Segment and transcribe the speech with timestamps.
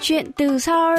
[0.00, 0.98] Chuyện từ Seoul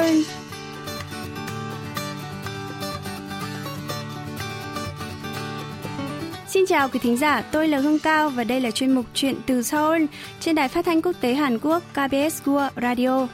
[6.48, 9.34] Xin chào quý thính giả, tôi là Hương Cao và đây là chuyên mục Chuyện
[9.46, 10.04] từ Seoul
[10.40, 13.28] trên đài phát thanh quốc tế Hàn Quốc KBS World Radio.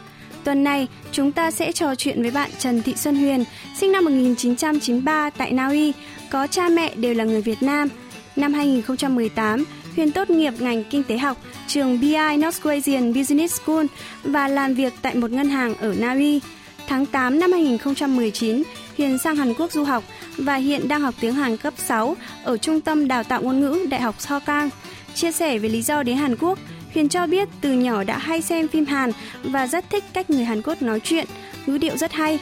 [0.45, 3.45] Tuần này, chúng ta sẽ trò chuyện với bạn Trần Thị Xuân Huyền,
[3.77, 5.93] sinh năm 1993 tại Na Uy,
[6.31, 7.89] có cha mẹ đều là người Việt Nam.
[8.37, 9.65] Năm 2018,
[9.97, 11.37] Huyền tốt nghiệp ngành kinh tế học
[11.67, 13.87] trường BI Norwegian Business School
[14.25, 16.41] và làm việc tại một ngân hàng ở Na Uy.
[16.89, 18.63] Tháng 8 năm 2019,
[18.97, 20.05] Huyền sang Hàn Quốc du học
[20.37, 23.87] và hiện đang học tiếng Hàn cấp 6 ở Trung tâm Đào tạo Ngôn ngữ
[23.91, 24.15] Đại học
[24.47, 24.71] Kang.
[25.15, 26.59] Chia sẻ về lý do đến Hàn Quốc,
[26.95, 29.11] Huyền cho biết từ nhỏ đã hay xem phim Hàn
[29.43, 31.27] và rất thích cách người Hàn Quốc nói chuyện,
[31.67, 32.39] ngữ điệu rất hay.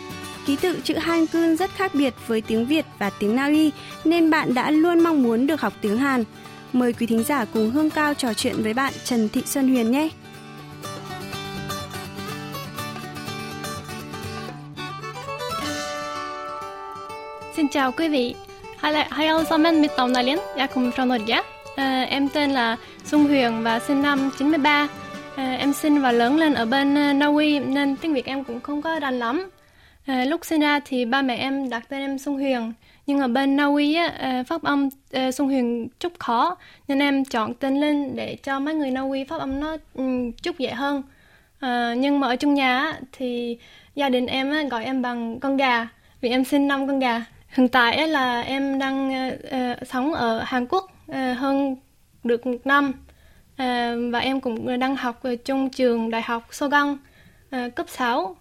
[0.46, 3.72] Ký tự chữ Hangul rất khác biệt với tiếng Việt và tiếng Na Uy,
[4.04, 6.24] nên bạn đã luôn mong muốn được học tiếng Hàn.
[6.72, 9.90] Mời quý thính giả cùng Hương Cao trò chuyện với bạn Trần Thị Xuân Huyền
[9.90, 10.08] nhé.
[17.56, 18.34] Xin chào quý vị.
[18.82, 20.38] Hej, hej allesammen, mitt navn är Linn.
[20.56, 21.42] Jag kommer från Norge.
[22.08, 24.84] Em tên là Xuân Huyền và sinh năm 93.
[24.84, 24.90] Uh,
[25.36, 28.44] ờ, em sinh và lớn lên ở bên uh, Na Uy nên tiếng Việt em
[28.44, 29.50] cũng không có rành lắm.
[30.06, 32.72] À, lúc sinh ra thì ba mẹ em đặt tên em Xuân Huyền.
[33.06, 36.56] Nhưng ở bên Na Uy á, à, phát âm à, Xuân Huyền chút khó.
[36.88, 40.04] Nên em chọn tên Linh để cho mấy người Na Uy phát âm nó ừ,
[40.42, 41.02] chút dễ hơn.
[41.96, 43.58] Nhưng mà ở trong nhà thì
[43.94, 45.88] gia đình em á, gọi em bằng con gà.
[46.20, 47.24] Vì em sinh năm con gà.
[47.48, 51.76] Hiện tại là em đang uh, sống ở Hàn Quốc uh, hơn
[52.24, 52.92] được một năm.
[53.52, 56.98] Uh, và em cũng đang học ở trong trường đại học Sogang
[57.56, 58.36] uh, cấp 6.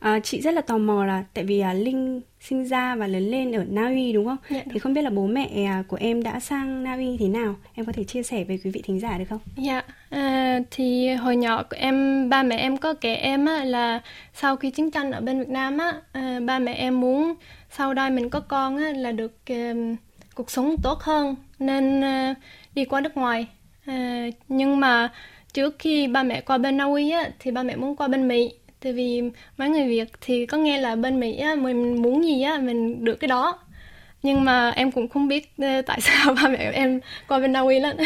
[0.00, 3.30] À, chị rất là tò mò là tại vì uh, Linh sinh ra và lớn
[3.30, 4.36] lên ở Na Uy đúng không?
[4.50, 4.72] Dạ, đúng.
[4.74, 7.54] Thì không biết là bố mẹ của em đã sang Na Uy thế nào?
[7.74, 9.38] Em có thể chia sẻ với quý vị thính giả được không?
[9.56, 14.00] Dạ, à, thì hồi nhỏ em ba mẹ em có kể em á, là
[14.34, 17.34] sau khi chiến tranh ở bên Việt Nam á, à, ba mẹ em muốn
[17.70, 19.96] sau đây mình có con á, là được uh,
[20.34, 22.36] cuộc sống tốt hơn nên uh,
[22.74, 23.46] đi qua nước ngoài
[23.90, 25.12] uh, nhưng mà
[25.52, 28.28] trước khi ba mẹ qua bên Na Uy á, thì ba mẹ muốn qua bên
[28.28, 29.22] Mỹ tại vì
[29.56, 33.04] mấy người Việt thì có nghe là bên Mỹ á, mình muốn gì á mình
[33.04, 33.58] được cái đó
[34.22, 37.60] nhưng mà em cũng không biết uh, tại sao ba mẹ em qua bên Na
[37.60, 37.96] Uy lắm.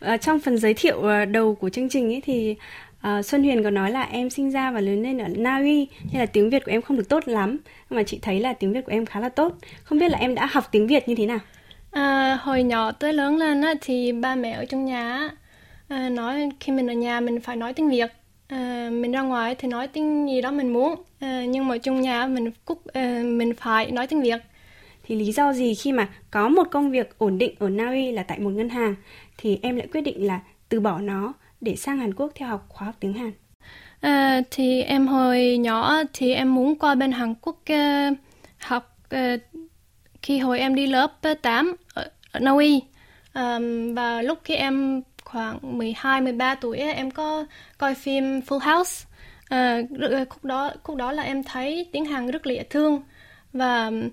[0.20, 2.56] trong phần giới thiệu đầu của chương trình ấy thì
[3.04, 5.86] À, Xuân Huyền có nói là em sinh ra và lớn lên ở Na Uy
[6.12, 7.58] nên là tiếng Việt của em không được tốt lắm
[7.90, 9.52] mà chị thấy là tiếng Việt của em khá là tốt.
[9.82, 11.38] Không biết là em đã học tiếng Việt như thế nào?
[11.90, 15.30] À, hồi nhỏ tới lớn lên á, thì ba mẹ ở trong nhà
[15.88, 18.12] à, nói khi mình ở nhà mình phải nói tiếng Việt.
[18.48, 20.94] À, mình ra ngoài thì nói tiếng gì đó mình muốn.
[21.20, 24.40] À, nhưng mà trong nhà mình cúc à, mình phải nói tiếng Việt.
[25.02, 28.12] Thì lý do gì khi mà có một công việc ổn định ở Na Uy
[28.12, 28.94] là tại một ngân hàng
[29.36, 32.66] thì em lại quyết định là từ bỏ nó để sang Hàn Quốc theo học
[32.68, 33.32] khóa học tiếng Hàn?
[34.00, 38.18] À, thì em hồi nhỏ thì em muốn qua bên Hàn Quốc uh,
[38.58, 39.40] học uh,
[40.22, 41.12] khi hồi em đi lớp
[41.42, 42.82] 8 ở, ở Na Uy.
[43.34, 45.02] Um, và lúc khi em
[45.34, 47.46] khoảng 12 13 tuổi em có
[47.78, 49.06] coi phim Full House
[49.54, 53.02] uh, khúc đó khúc đó là em thấy tiếng Hàn rất là dễ thương
[53.52, 54.12] và uh,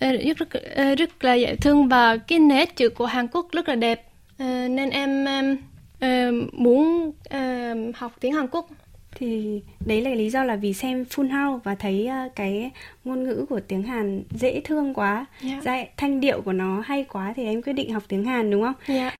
[0.00, 0.48] rất rất,
[0.92, 4.08] uh, rất là dễ thương và cái nét chữ của Hàn Quốc rất là đẹp
[4.42, 5.56] uh, nên em um,
[6.04, 8.68] uh, muốn uh, học tiếng Hàn Quốc
[9.14, 12.70] thì đấy là lý do là vì xem Full House và thấy uh, cái
[13.04, 15.62] ngôn ngữ của tiếng Hàn dễ thương quá, yeah.
[15.62, 15.84] Dạ.
[15.96, 18.74] thanh điệu của nó hay quá thì em quyết định học tiếng Hàn đúng không?
[18.86, 19.14] Yeah.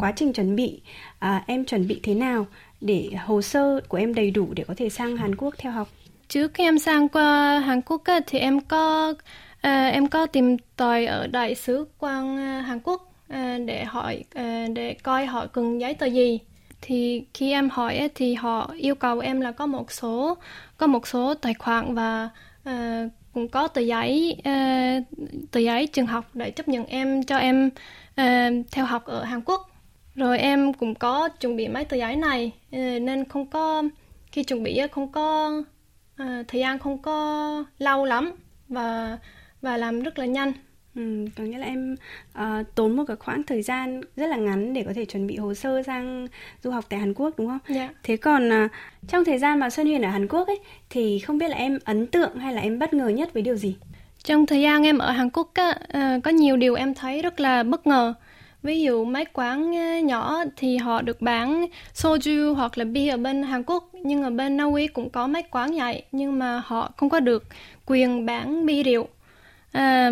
[0.00, 0.80] Quá trình chuẩn bị,
[1.18, 2.46] à, em chuẩn bị thế nào
[2.80, 5.88] để hồ sơ của em đầy đủ để có thể sang Hàn Quốc theo học?
[6.28, 11.06] Trước khi em sang qua Hàn Quốc thì em có uh, em có tìm tòi
[11.06, 15.80] ở đại sứ quan à, Hàn Quốc À, để hỏi à, để coi họ cần
[15.80, 16.38] giấy tờ gì
[16.80, 20.36] thì khi em hỏi thì họ yêu cầu em là có một số
[20.76, 22.28] có một số tài khoản và
[22.68, 25.04] uh, cũng có tờ giấy uh,
[25.50, 27.70] tờ giấy trường học để chấp nhận em cho em
[28.20, 29.70] uh, theo học ở Hàn Quốc
[30.14, 33.82] rồi em cũng có chuẩn bị mấy tờ giấy này uh, nên không có
[34.32, 35.52] khi chuẩn bị không có
[36.22, 38.32] uh, thời gian không có lâu lắm
[38.68, 39.18] và
[39.62, 40.52] và làm rất là nhanh
[40.94, 41.96] Ừ, có nghĩa là em
[42.38, 45.36] uh, tốn một cái khoảng thời gian rất là ngắn để có thể chuẩn bị
[45.36, 46.26] hồ sơ sang
[46.62, 47.58] du học tại Hàn Quốc đúng không?
[47.68, 47.88] Dạ.
[48.02, 48.70] Thế còn uh,
[49.08, 50.58] trong thời gian mà Xuân Huyền ở Hàn Quốc ấy
[50.90, 53.56] thì không biết là em ấn tượng hay là em bất ngờ nhất với điều
[53.56, 53.76] gì?
[54.24, 57.40] Trong thời gian em ở Hàn Quốc á, uh, có nhiều điều em thấy rất
[57.40, 58.14] là bất ngờ.
[58.64, 63.16] Ví dụ mấy quán ờ, nhỏ thì họ được bán soju hoặc là bia ở
[63.16, 66.62] bên Hàn Quốc nhưng ở bên Na Uy cũng có mấy quán vậy nhưng mà
[66.66, 67.44] họ không có được
[67.86, 69.08] quyền bán bia rượu
[69.72, 70.10] à,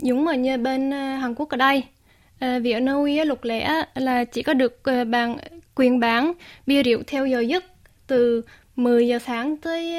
[0.00, 1.84] giống ở như bên ờ, Hàn Quốc ở đây
[2.38, 5.36] à, vì ở Na Uy luật lệ là chỉ có được bàn
[5.74, 6.32] quyền bán
[6.66, 7.64] bia rượu theo giờ giấc
[8.06, 8.42] từ
[8.76, 9.94] 10 giờ sáng tới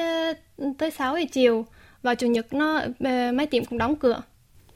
[0.77, 1.65] tới 6 giờ chiều
[2.01, 2.81] và chủ nhật nó
[3.33, 4.21] mấy tiệm cũng đóng cửa.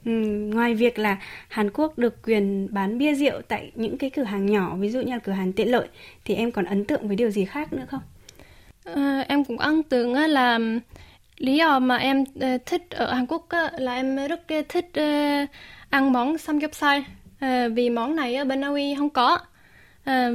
[0.04, 0.10] Ừ,
[0.54, 1.16] ngoài việc là
[1.48, 5.00] Hàn Quốc được quyền bán bia rượu tại những cái cửa hàng nhỏ ví dụ
[5.00, 5.88] như là cửa hàng tiện lợi
[6.24, 8.00] thì em còn ấn tượng với điều gì khác nữa không?
[8.84, 10.58] À, em cũng ấn tượng là
[11.38, 13.46] lý do mà em ờ, thích ở Hàn Quốc
[13.78, 15.02] là em rất thích ờ,
[15.90, 17.00] ăn món samgyeopsal
[17.74, 19.38] vì món này ở bên Na Uy không có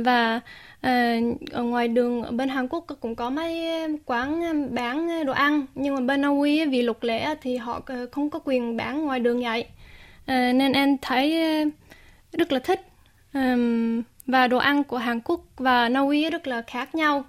[0.03, 0.39] và
[0.81, 1.19] À,
[1.51, 3.67] ở ngoài đường ở bên Hàn Quốc cũng có mấy
[4.05, 7.57] quán ờ, bán ờ, đồ ăn nhưng mà bên Na Uy vì luật lệ thì
[7.57, 7.81] họ
[8.11, 9.65] không có quyền bán ngoài đường vậy.
[10.25, 11.37] À, nên em thấy
[12.33, 12.81] rất là thích.
[13.31, 13.55] À,
[14.25, 17.23] và đồ ăn của Hàn Quốc và Na Uy rất là khác nhau.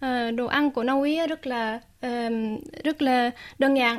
[0.00, 3.98] À, đồ ăn của Na Uy rất là um, rất là đơn giản.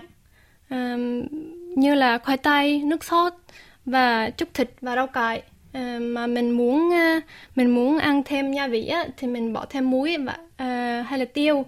[0.70, 1.28] Um,
[1.76, 3.34] như là khoai tây nước sốt
[3.86, 5.42] và chút thịt và rau cải
[5.78, 7.24] uh, mà mình muốn uh,
[7.56, 11.20] mình muốn ăn thêm gia vị á, thì mình bỏ thêm muối và uh, hay
[11.20, 11.66] là tiêu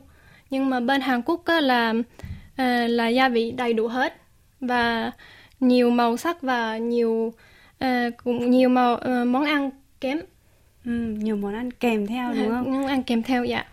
[0.49, 4.21] nhưng mà bên Hàn Quốc á, là uh, là gia vị đầy đủ hết
[4.59, 5.11] và
[5.59, 7.33] nhiều màu sắc và nhiều
[7.85, 7.87] uh,
[8.23, 9.69] cũng nhiều màu uh, món ăn
[10.01, 10.19] kém
[10.85, 12.71] ừ, nhiều món ăn kèm theo đúng không?
[12.71, 13.65] món ăn kèm theo dạ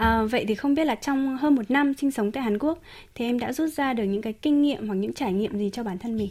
[0.00, 2.78] À, vậy thì không biết là trong hơn một năm sinh sống tại Hàn Quốc
[3.14, 5.70] thì em đã rút ra được những cái kinh nghiệm hoặc những trải nghiệm gì
[5.72, 6.30] cho bản thân mình?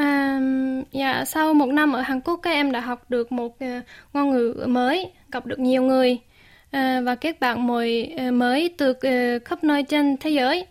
[0.00, 0.40] À,
[0.92, 4.30] dạ sau một năm ở Hàn Quốc các em đã học được một uh, ngôn
[4.30, 6.18] ngữ mới, gặp được nhiều người
[6.66, 10.66] uh, và kết bạn mồi uh, mới từ uh, khắp nơi trên thế giới.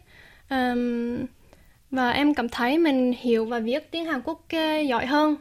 [0.50, 1.26] Um,
[1.92, 5.36] và em cảm thấy mình hiểu và viết tiếng Hàn Quốc uh, giỏi hơn.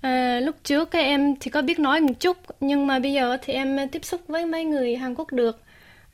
[0.00, 3.36] À, lúc trước các em thì có biết nói một chút nhưng mà bây giờ
[3.42, 5.60] thì em tiếp xúc với mấy người Hàn Quốc được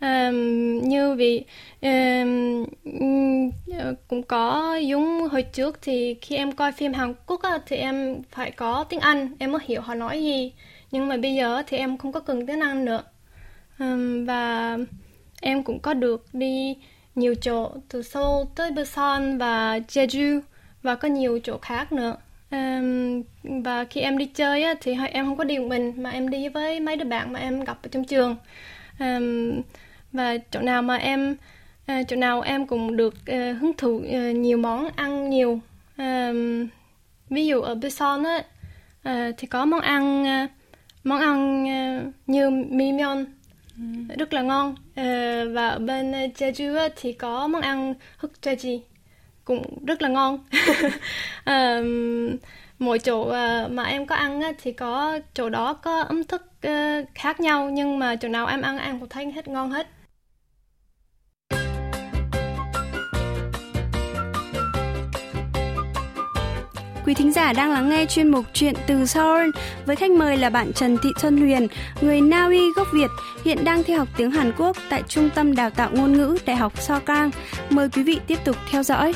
[0.03, 1.45] um, như vì
[1.81, 2.65] um,
[4.09, 8.23] cũng có giống hồi trước thì khi em coi phim Hàn Quốc á, thì em
[8.31, 10.53] phải có tiếng Anh em mới hiểu họ nói gì.
[10.91, 13.03] Nhưng mà bây giờ thì em không có cần tiếng Anh nữa.
[13.79, 14.79] Um, và
[15.41, 16.77] em cũng có được đi
[17.15, 20.41] nhiều chỗ từ Seoul tới Busan và Jeju
[20.83, 22.17] và có nhiều chỗ khác nữa.
[22.51, 23.23] Um,
[23.63, 26.31] và khi em đi chơi á, thì em không có đi một mình mà em
[26.31, 28.37] đi với mấy đứa bạn mà em gặp ở trong trường.
[29.01, 29.63] Um,
[30.13, 31.37] và chỗ nào mà em
[31.87, 35.61] à, chỗ nào em cũng được à, hứng thú à, nhiều món ăn nhiều
[35.97, 36.33] à,
[37.31, 38.43] ví dụ ở Busan á
[39.03, 40.49] à, thì có món ăn à,
[41.05, 43.25] món ăn à, như mimeon
[43.77, 44.15] ừ.
[44.19, 44.75] rất là ngon.
[44.95, 48.81] À, và ở bên Jeju á, thì có món ăn hukjeji
[49.45, 50.39] cũng rất là ngon.
[51.45, 51.81] À,
[52.79, 53.33] mỗi chỗ
[53.71, 56.43] mà em có ăn thì có chỗ đó có ẩm thực
[57.15, 59.87] khác nhau nhưng mà chỗ nào em ăn em cũng thấy hết ngon hết
[67.07, 69.51] Quý thính giả đang lắng nghe chuyên mục Chuyện từ Seoul
[69.87, 71.69] với khách mời là bạn Trần Thị Xuân Huyền,
[72.01, 73.11] người Na Uy gốc Việt,
[73.45, 76.57] hiện đang theo học tiếng Hàn Quốc tại Trung tâm Đào tạo Ngôn ngữ Đại
[76.57, 77.31] học So Kang.
[77.71, 79.15] Mời quý vị tiếp tục theo dõi.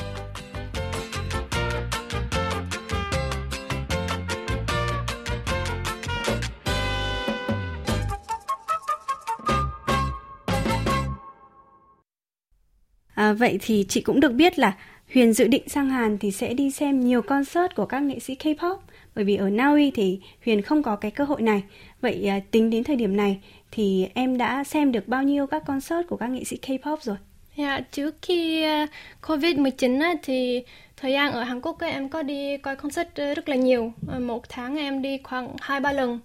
[13.14, 14.72] À, vậy thì chị cũng được biết là
[15.14, 18.34] Huyền dự định sang Hàn thì sẽ đi xem nhiều concert của các nghệ sĩ
[18.34, 18.76] K-pop
[19.14, 21.62] bởi vì ở Na Uy thì Huyền không có cái cơ hội này.
[22.00, 25.62] Vậy à, tính đến thời điểm này thì em đã xem được bao nhiêu các
[25.66, 27.16] concert của các nghệ sĩ K-pop rồi?
[27.56, 28.86] Dạ, trước khi à,
[29.22, 30.62] Covid-19 thì
[30.96, 33.92] thời gian ở Hàn Quốc em có đi coi concert à, rất là nhiều.
[34.12, 36.20] À, một tháng em đi khoảng 2-3 lần.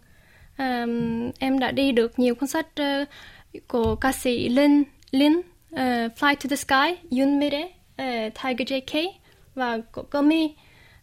[0.57, 3.07] Um, em đã đi được nhiều concert uh,
[3.67, 5.79] của ca sĩ Lin, Lin, uh,
[6.19, 7.50] Fly to the Sky, Yoon Mi
[8.01, 9.12] uh, Tiger JK
[9.55, 10.55] và của Gummy.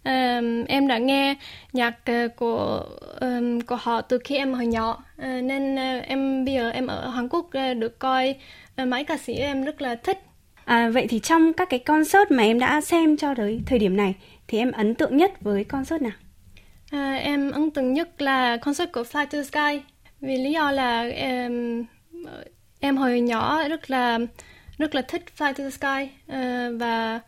[0.05, 1.35] Um, em đã nghe
[1.73, 2.85] nhạc uh, của
[3.21, 6.87] um, của họ từ khi em hồi nhỏ uh, nên uh, em bây giờ em
[6.87, 8.35] ở Hàn Quốc uh, được coi
[8.83, 10.19] uh, mấy ca sĩ em rất là thích.
[10.69, 13.97] À, vậy thì trong các cái concert mà em đã xem cho tới thời điểm
[13.97, 14.15] này
[14.49, 16.13] thì em ấn tượng nhất với concert nào?
[16.91, 19.83] À, em ấn tượng nhất là concert của Fly to the Sky
[20.21, 21.85] vì lý do là em
[22.81, 24.19] em hồi nhỏ rất là
[24.79, 26.09] rất là thích Fly to the Sky.
[26.27, 27.21] Uh, và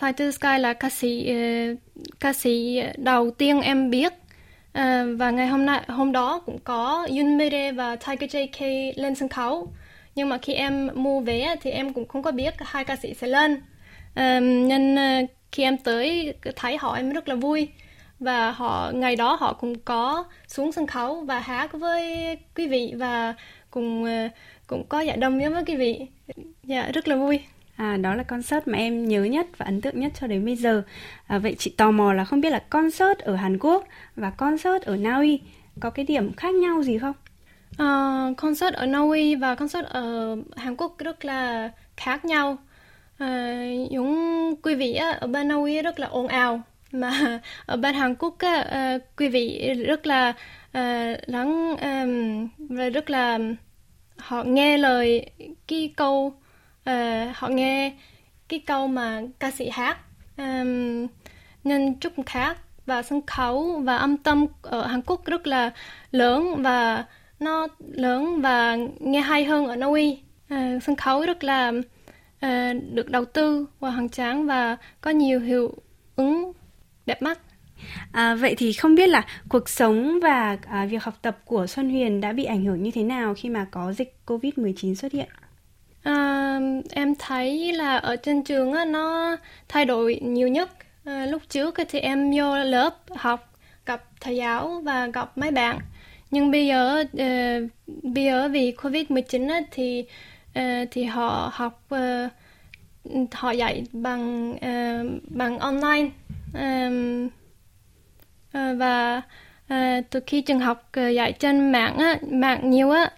[0.00, 1.78] Fly to the Sky là ca sĩ uh,
[2.20, 4.12] ca sĩ đầu tiên em biết.
[4.12, 9.14] Uh, và ngày hôm nay hôm đó cũng có Yoon Mere và Tiger JK lên
[9.14, 9.72] sân khấu.
[10.14, 13.14] Nhưng mà khi em mua vé thì em cũng không có biết hai ca sĩ
[13.14, 13.52] sẽ lên.
[13.54, 17.68] Uh, nên uh, khi em tới thấy họ em rất là vui.
[18.18, 22.92] Và họ ngày đó họ cũng có xuống sân khấu và hát với quý vị
[22.96, 23.34] và
[23.70, 24.32] cùng uh,
[24.70, 26.06] cũng có dạ đông với quý vị
[26.64, 27.40] dạ rất là vui
[27.76, 30.56] À, đó là concert mà em nhớ nhất và ấn tượng nhất cho đến bây
[30.56, 30.82] giờ.
[31.26, 33.84] À, vậy chị tò mò là không biết là concert ở Hàn Quốc
[34.16, 35.40] và concert ở Na Uy
[35.80, 37.12] có cái điểm khác nhau gì không?
[37.72, 42.58] Uh, concert ở Na Uy và concert ở Hàn Quốc rất là khác nhau.
[43.24, 46.62] Uh, những quý vị á, ở bên Na Uy rất là ồn ào
[46.92, 50.28] mà ở bên Hàn Quốc á, uh, quý vị rất là
[50.78, 52.48] uh, lắng um,
[52.92, 53.38] rất là
[54.22, 55.30] họ nghe lời
[55.68, 56.34] cái câu
[56.90, 57.92] uh, họ nghe
[58.48, 59.98] cái câu mà ca sĩ hát
[60.36, 61.06] um,
[61.64, 65.70] nên chúc khác và sân khấu và âm tâm ở Hàn Quốc rất là
[66.10, 67.04] lớn và
[67.40, 70.18] nó lớn và nghe hay hơn ở Na Uy.
[70.48, 71.72] À, sân khấu rất là
[72.40, 75.74] à, được đầu tư và hoành tráng và có nhiều hiệu
[76.16, 76.52] ứng
[77.06, 77.38] đẹp mắt.
[78.12, 81.90] À, vậy thì không biết là cuộc sống và à, việc học tập của Xuân
[81.90, 85.28] Huyền đã bị ảnh hưởng như thế nào khi mà có dịch Covid-19 xuất hiện?
[86.02, 86.58] À,
[86.90, 89.36] em thấy là ở trên trường á, nó
[89.68, 90.70] thay đổi nhiều nhất.
[91.04, 93.52] À, lúc trước thì em vô lớp học
[93.86, 95.78] gặp thầy giáo và gặp mấy bạn
[96.30, 97.70] nhưng bây giờ uh,
[98.02, 100.04] bây giờ vì covid 19 á, thì
[100.58, 106.10] uh, thì họ học uh, họ dạy bằng uh, bằng online
[106.54, 107.28] um,
[108.52, 109.22] Ờ, và
[109.68, 109.76] ờ,
[110.10, 113.10] từ khi trường học ờ, dạy trên mạng á, mạng nhiều á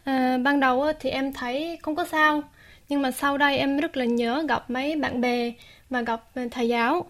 [0.44, 2.42] ban đầu á, thì em thấy không có sao.
[2.88, 5.52] Nhưng mà sau đây em rất là nhớ gặp mấy bạn bè
[5.90, 7.06] và gặp thầy giáo.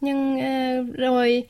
[0.00, 0.40] Nhưng
[0.96, 1.46] rồi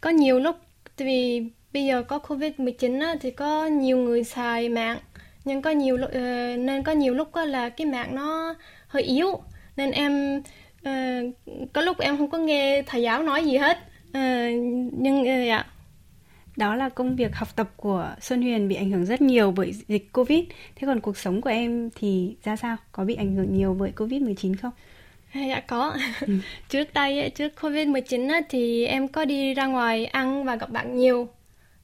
[0.00, 0.56] có nhiều lúc
[0.96, 4.98] vì bây giờ có covid 19 á, thì có nhiều người xài mạng.
[5.44, 6.14] Nhưng có nhiều uh,
[6.58, 8.54] nên có nhiều lúc á, là cái mạng nó
[8.88, 9.40] hơi yếu.
[9.76, 10.42] Nên em
[11.72, 13.78] có lúc em không có nghe thầy giáo nói gì hết
[14.10, 15.64] uh, nhưng uh, dạ
[16.56, 19.72] đó là công việc học tập của Xuân Huyền bị ảnh hưởng rất nhiều bởi
[19.88, 20.44] dịch Covid.
[20.76, 22.76] Thế còn cuộc sống của em thì ra sao?
[22.92, 24.72] Có bị ảnh hưởng nhiều bởi Covid-19 không?
[25.34, 25.96] Dạ có.
[26.20, 26.34] Ừ.
[26.68, 31.28] trước đây trước Covid-19 thì em có đi ra ngoài ăn và gặp bạn nhiều.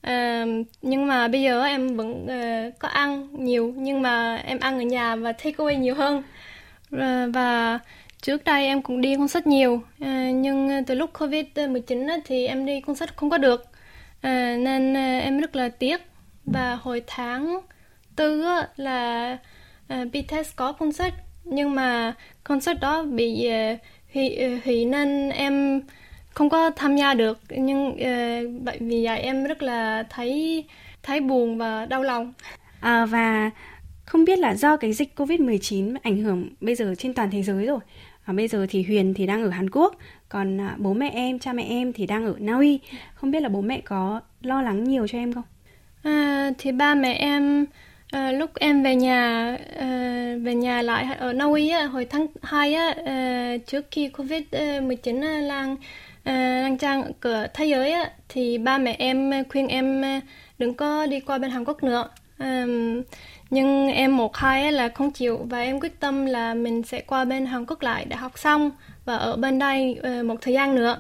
[0.07, 4.79] Uh, nhưng mà bây giờ em vẫn uh, có ăn nhiều nhưng mà em ăn
[4.79, 6.23] ở nhà và take away nhiều hơn
[6.95, 7.79] uh, và
[8.23, 12.47] trước đây em cũng đi concert nhiều à, nhưng à, từ lúc covid 19 thì
[12.47, 13.65] em đi concert không có được.
[14.21, 16.01] À, nên em rất là tiếc.
[16.45, 17.61] Và hồi tháng
[18.17, 18.45] tư
[18.77, 19.39] là
[19.93, 23.49] uh, BTS có concert nhưng mà concert đó bị
[24.15, 25.83] hủy, hủy nên em
[26.29, 27.39] không có tham gia được.
[27.51, 30.65] Nhưng uh, bởi vì vậy em rất là thấy
[31.03, 32.33] thấy buồn và đau lòng.
[32.81, 33.51] À, và
[34.05, 37.67] không biết là do cái dịch Covid-19 ảnh hưởng bây giờ trên toàn thế giới
[37.67, 37.79] rồi
[38.27, 39.97] và bây giờ thì Huyền thì đang ở Hàn Quốc,
[40.29, 42.81] còn à, bố mẹ em, cha mẹ em thì đang ở Na Uy.
[43.15, 45.45] Không biết là bố mẹ có lo lắng nhiều cho em không?
[46.03, 47.67] À, thì ba mẹ em
[48.11, 49.89] à, lúc em về nhà à,
[50.43, 55.21] về nhà lại ở Na Uy á, hồi tháng 2 á, à, trước khi Covid-19
[55.21, 55.77] lan à, lan
[56.71, 60.21] ờ, trang cửa thế giới á, thì ba mẹ em khuyên em à,
[60.59, 62.09] đừng có đi qua bên Hàn Quốc nữa.
[62.39, 62.67] à,
[63.51, 67.25] nhưng em một hai là không chịu và em quyết tâm là mình sẽ qua
[67.25, 68.71] bên Hàn Quốc lại để học xong
[69.05, 70.99] và ở bên đây ờ, một thời gian nữa.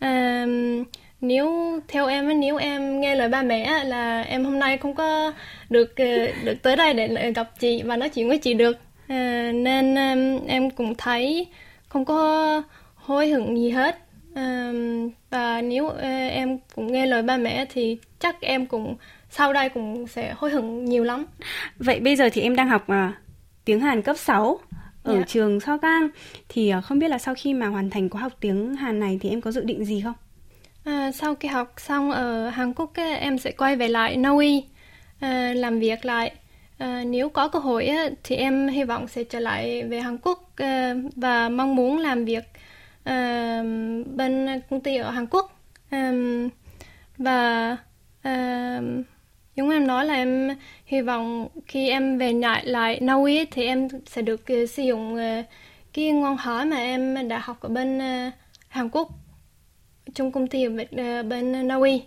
[0.00, 0.84] Um,
[1.20, 5.32] nếu theo em nếu em nghe lời ba mẹ là em hôm nay không có
[5.70, 6.04] được ờ,
[6.44, 10.46] được tới đây để gặp chị và nói chuyện với chị được uh, nên um,
[10.46, 11.46] em cũng thấy
[11.88, 12.62] không có
[12.94, 13.98] hối hận gì hết
[15.30, 16.00] và nếu uh,
[16.32, 18.96] em cũng nghe lời ba mẹ thì chắc em cũng
[19.30, 21.26] sau đây cũng sẽ hối hận nhiều lắm.
[21.78, 23.14] Vậy bây giờ thì em đang học uh,
[23.64, 24.60] tiếng Hàn cấp 6
[25.02, 25.18] ở yeah.
[25.20, 25.24] Dạ.
[25.28, 26.08] trường So Kang
[26.48, 29.18] thì uh, không biết là sau khi mà hoàn thành khóa học tiếng Hàn này
[29.22, 30.14] thì em có dự định gì không?
[30.84, 34.64] À, sau khi học xong ở Hàn Quốc em sẽ quay về lại Na Uy
[35.20, 36.32] à, làm việc lại.
[36.78, 37.90] À, nếu có cơ hội
[38.24, 42.24] thì em hy vọng sẽ trở lại về Hàn Quốc à, và mong muốn làm
[42.24, 42.44] việc
[43.00, 46.48] uh, bên công ty ở Hàn Quốc um,
[47.18, 47.76] và
[48.28, 48.84] uh,
[49.58, 50.48] giống em nói là em
[50.86, 55.14] hy vọng khi em về lại lại Naui thì em sẽ được uh, sử dụng
[55.14, 55.44] uh,
[55.92, 58.32] cái ngôn ngữ mà em đã học ở bên uh,
[58.68, 59.10] Hàn Quốc
[60.14, 62.02] trong công ty ở bên, uh, bên Naui.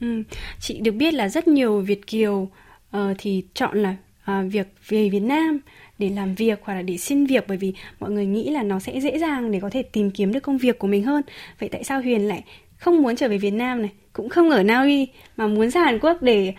[0.00, 0.22] Ừ.
[0.60, 2.48] Chị được biết là rất nhiều Việt kiều
[2.96, 3.96] uh, thì chọn là
[4.30, 5.60] uh, việc về Việt Nam
[5.98, 8.78] để làm việc hoặc là để xin việc bởi vì mọi người nghĩ là nó
[8.78, 11.22] sẽ dễ dàng để có thể tìm kiếm được công việc của mình hơn
[11.58, 12.44] vậy tại sao huyền lại
[12.80, 15.84] không muốn trở về việt nam này cũng không ở na uy mà muốn ra
[15.84, 16.54] hàn quốc để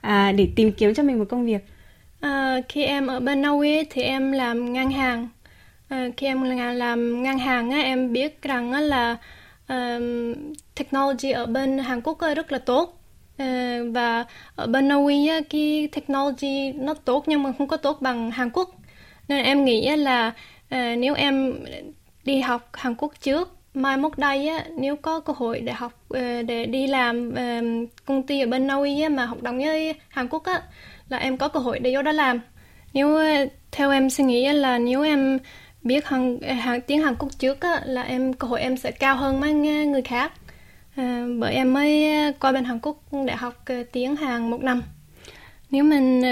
[0.00, 1.64] à, để tìm kiếm cho mình một công việc.
[2.20, 5.28] À, khi em ở bên na uy thì em làm ngân hàng.
[5.88, 6.42] À, khi em
[6.76, 9.16] làm ngân hàng á, em biết rằng á, là
[9.68, 10.34] um,
[10.74, 13.00] technology ở bên hàn quốc rất là tốt.
[13.36, 14.24] À, và
[14.56, 18.30] ở bên Na Uy á, cái technology nó tốt nhưng mà không có tốt bằng
[18.30, 18.70] Hàn Quốc.
[19.28, 20.28] Nên em nghĩ là
[20.74, 21.64] uh, nếu em
[22.24, 25.92] đi học Hàn Quốc trước mai mốt đây á nếu có cơ hội để học
[26.08, 27.60] ờ, để đi làm ờ,
[28.04, 30.62] công ty ở bên Na Uy á, mà học đồng với Hàn Quốc á
[31.08, 32.40] là em có cơ hội để vô đó làm.
[32.92, 33.24] Nếu ờ,
[33.72, 35.38] theo em suy nghĩ là nếu em
[35.82, 39.16] biết hàng, hàng tiếng Hàn Quốc trước á, là em cơ hội em sẽ cao
[39.16, 40.32] hơn mấy người khác.
[40.96, 42.08] À, bởi em mới
[42.40, 44.82] qua bên Hàn Quốc để học tiếng Hàn một năm.
[45.70, 46.22] Nếu mình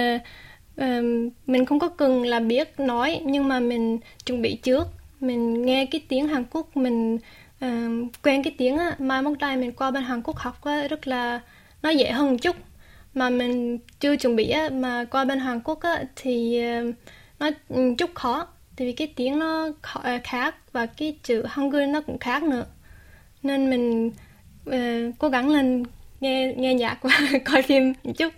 [1.46, 4.88] mình không có cần là biết nói nhưng mà mình chuẩn bị trước
[5.22, 7.18] mình nghe cái tiếng Hàn Quốc mình
[7.60, 10.88] um, quen cái tiếng á mai mốt đây mình qua bên Hàn Quốc học á
[10.88, 11.40] rất là
[11.82, 12.56] nó dễ hơn một chút.
[13.14, 16.94] Mà mình chưa chuẩn bị á mà qua bên Hàn Quốc á thì uh,
[17.38, 18.46] nó ừ, chút khó.
[18.76, 22.64] Tại vì cái tiếng nó ờ, khác và cái chữ Hangul nó cũng khác nữa.
[23.42, 24.10] Nên mình
[24.70, 25.82] uh, cố gắng lên
[26.20, 28.32] nghe nghe nhạc và coi phim một chút.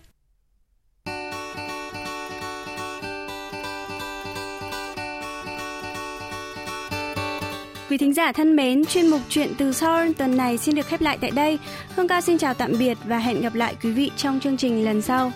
[7.91, 11.01] Quý thính giả thân mến, chuyên mục chuyện từ Seoul tuần này xin được khép
[11.01, 11.59] lại tại đây.
[11.97, 14.85] Hương Ca xin chào tạm biệt và hẹn gặp lại quý vị trong chương trình
[14.85, 15.33] lần sau.